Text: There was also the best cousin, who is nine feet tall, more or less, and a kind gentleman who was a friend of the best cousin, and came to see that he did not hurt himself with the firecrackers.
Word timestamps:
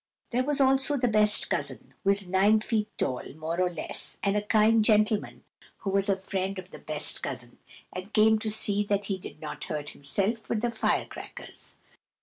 There 0.31 0.43
was 0.43 0.59
also 0.59 0.97
the 0.97 1.07
best 1.07 1.47
cousin, 1.47 1.93
who 2.03 2.09
is 2.09 2.27
nine 2.27 2.61
feet 2.61 2.89
tall, 2.97 3.21
more 3.35 3.61
or 3.61 3.69
less, 3.69 4.17
and 4.23 4.35
a 4.35 4.41
kind 4.41 4.83
gentleman 4.83 5.43
who 5.77 5.91
was 5.91 6.09
a 6.09 6.17
friend 6.19 6.57
of 6.57 6.71
the 6.71 6.79
best 6.79 7.21
cousin, 7.21 7.59
and 7.93 8.11
came 8.11 8.39
to 8.39 8.49
see 8.49 8.83
that 8.85 9.05
he 9.05 9.19
did 9.19 9.39
not 9.39 9.65
hurt 9.65 9.91
himself 9.91 10.49
with 10.49 10.61
the 10.61 10.71
firecrackers. 10.71 11.77